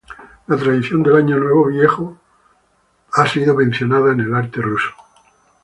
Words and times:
La 0.47 0.57
tradición 0.57 1.03
del 1.03 1.15
año 1.15 1.37
nuevo 1.37 1.67
viejo 1.67 2.17
ha 3.13 3.27
sido 3.27 3.53
mencionada 3.53 4.11
en 4.13 4.21
el 4.21 4.33
arte 4.33 4.59
ruso. 4.59 4.93